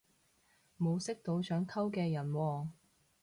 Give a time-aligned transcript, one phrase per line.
[0.79, 2.67] 冇識到想溝嘅人喎